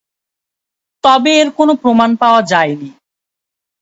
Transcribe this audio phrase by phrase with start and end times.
[1.03, 2.89] তবে এর কোনো প্রমাণ পাওয়া যায়নি।